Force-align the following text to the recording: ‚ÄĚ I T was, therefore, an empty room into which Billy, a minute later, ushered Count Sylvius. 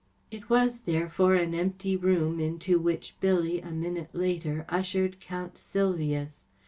‚ÄĚ 0.31 0.37
I 0.37 0.39
T 0.39 0.45
was, 0.49 0.79
therefore, 0.79 1.35
an 1.35 1.53
empty 1.53 1.95
room 1.95 2.39
into 2.39 2.79
which 2.79 3.15
Billy, 3.19 3.61
a 3.61 3.69
minute 3.69 4.09
later, 4.13 4.65
ushered 4.67 5.19
Count 5.19 5.59
Sylvius. 5.59 6.45